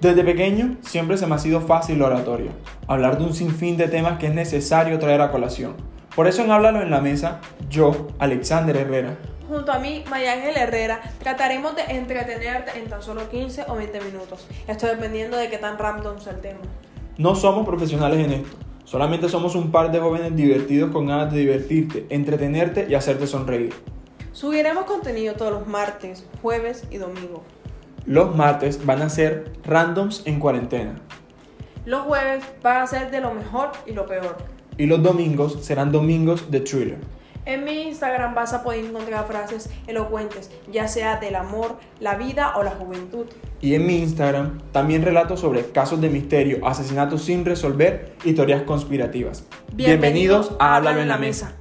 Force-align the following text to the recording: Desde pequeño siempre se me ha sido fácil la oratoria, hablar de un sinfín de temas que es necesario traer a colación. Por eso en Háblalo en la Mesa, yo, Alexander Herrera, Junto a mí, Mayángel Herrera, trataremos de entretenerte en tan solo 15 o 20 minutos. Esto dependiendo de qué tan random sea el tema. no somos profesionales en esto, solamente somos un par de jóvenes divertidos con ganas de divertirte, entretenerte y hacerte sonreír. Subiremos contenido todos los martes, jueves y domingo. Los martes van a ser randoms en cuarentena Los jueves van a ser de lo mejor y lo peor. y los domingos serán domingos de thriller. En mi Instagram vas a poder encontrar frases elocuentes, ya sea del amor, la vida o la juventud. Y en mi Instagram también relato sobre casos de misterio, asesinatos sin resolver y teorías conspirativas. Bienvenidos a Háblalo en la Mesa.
Desde 0.00 0.24
pequeño 0.24 0.76
siempre 0.82 1.16
se 1.16 1.26
me 1.26 1.36
ha 1.36 1.38
sido 1.38 1.62
fácil 1.62 1.98
la 1.98 2.06
oratoria, 2.06 2.50
hablar 2.86 3.16
de 3.16 3.24
un 3.24 3.32
sinfín 3.32 3.78
de 3.78 3.88
temas 3.88 4.18
que 4.18 4.26
es 4.26 4.34
necesario 4.34 4.98
traer 4.98 5.22
a 5.22 5.30
colación. 5.30 5.74
Por 6.14 6.26
eso 6.26 6.42
en 6.42 6.50
Háblalo 6.50 6.82
en 6.82 6.90
la 6.90 7.00
Mesa, 7.00 7.40
yo, 7.70 8.08
Alexander 8.18 8.76
Herrera, 8.76 9.16
Junto 9.48 9.72
a 9.72 9.78
mí, 9.78 10.02
Mayángel 10.10 10.56
Herrera, 10.56 11.00
trataremos 11.20 11.76
de 11.76 11.82
entretenerte 11.82 12.76
en 12.78 12.88
tan 12.88 13.00
solo 13.00 13.30
15 13.30 13.66
o 13.68 13.76
20 13.76 14.00
minutos. 14.00 14.44
Esto 14.66 14.88
dependiendo 14.88 15.36
de 15.36 15.48
qué 15.48 15.56
tan 15.56 15.78
random 15.78 16.18
sea 16.18 16.32
el 16.32 16.40
tema. 16.40 16.58
no 17.16 17.36
somos 17.36 17.64
profesionales 17.64 18.26
en 18.26 18.32
esto, 18.32 18.56
solamente 18.84 19.28
somos 19.28 19.54
un 19.54 19.70
par 19.70 19.92
de 19.92 20.00
jóvenes 20.00 20.34
divertidos 20.34 20.90
con 20.90 21.06
ganas 21.06 21.32
de 21.32 21.38
divertirte, 21.38 22.06
entretenerte 22.10 22.86
y 22.90 22.94
hacerte 22.94 23.26
sonreír. 23.26 23.72
Subiremos 24.32 24.84
contenido 24.84 25.34
todos 25.34 25.52
los 25.52 25.66
martes, 25.66 26.26
jueves 26.42 26.84
y 26.90 26.98
domingo. 26.98 27.42
Los 28.06 28.36
martes 28.36 28.84
van 28.86 29.02
a 29.02 29.08
ser 29.08 29.52
randoms 29.64 30.22
en 30.26 30.38
cuarentena 30.38 30.94
Los 31.84 32.02
jueves 32.02 32.44
van 32.62 32.82
a 32.82 32.86
ser 32.86 33.10
de 33.10 33.20
lo 33.20 33.34
mejor 33.34 33.72
y 33.86 33.92
lo 33.92 34.06
peor. 34.06 34.36
y 34.78 34.86
los 34.86 35.02
domingos 35.02 35.58
serán 35.64 35.90
domingos 35.90 36.50
de 36.50 36.60
thriller. 36.60 36.98
En 37.46 37.64
mi 37.64 37.82
Instagram 37.82 38.34
vas 38.34 38.52
a 38.52 38.62
poder 38.64 38.84
encontrar 38.84 39.26
frases 39.26 39.70
elocuentes, 39.86 40.50
ya 40.70 40.88
sea 40.88 41.18
del 41.20 41.36
amor, 41.36 41.76
la 42.00 42.16
vida 42.16 42.56
o 42.56 42.62
la 42.64 42.72
juventud. 42.72 43.26
Y 43.60 43.74
en 43.74 43.86
mi 43.86 43.98
Instagram 43.98 44.60
también 44.72 45.02
relato 45.02 45.36
sobre 45.36 45.70
casos 45.70 46.00
de 46.00 46.08
misterio, 46.10 46.66
asesinatos 46.66 47.22
sin 47.22 47.44
resolver 47.44 48.14
y 48.24 48.32
teorías 48.34 48.62
conspirativas. 48.62 49.44
Bienvenidos 49.72 50.52
a 50.58 50.76
Háblalo 50.76 51.00
en 51.00 51.08
la 51.08 51.18
Mesa. 51.18 51.54